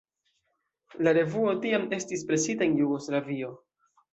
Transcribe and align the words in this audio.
La 1.07 1.13
revuo 1.17 1.53
tiam 1.67 1.85
estis 1.99 2.27
presita 2.33 2.69
en 2.71 2.77
Jugoslavio. 2.83 3.53